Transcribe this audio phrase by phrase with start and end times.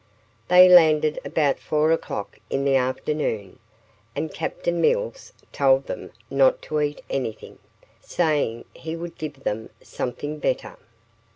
[0.47, 3.59] They landed about four o'clock in the afternoon,
[4.15, 7.59] and Captain Mills told them not to eat anything,
[7.99, 10.77] saying he would give them something better.